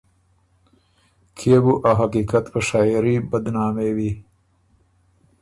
کيې 1.37 1.57
بُو 1.63 1.73
ا 1.89 1.91
حقیقت 1.99 2.45
په 2.53 2.59
شاعېري 2.67 3.15
بدنامېوی 3.29 4.11